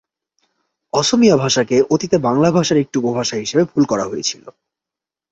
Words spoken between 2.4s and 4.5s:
ভাষার একটি উপভাষা হিসেবে ভুল করা হয়েছিল।